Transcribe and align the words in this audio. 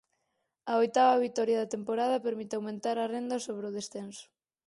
A 0.71 0.73
oitava 0.83 1.21
vitoria 1.25 1.59
da 1.61 1.71
temporada 1.75 2.23
permite 2.25 2.53
aumentar 2.55 2.95
a 2.99 3.09
renda 3.15 3.43
sobre 3.45 3.65
o 3.69 3.75
descenso. 3.77 4.25